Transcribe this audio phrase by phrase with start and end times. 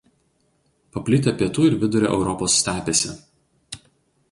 [0.97, 3.17] Paplitę Pietų ir Vidurio Europos stepėse.